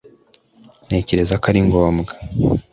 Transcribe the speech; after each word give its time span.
ntekereza 0.87 1.33
ko 1.41 1.45
ari 1.51 1.59
ngombwa, 1.67 2.13